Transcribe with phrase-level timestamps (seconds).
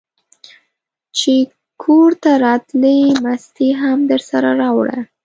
[1.17, 1.33] چې
[1.83, 4.97] کورته راتلې مستې هم درسره راوړه!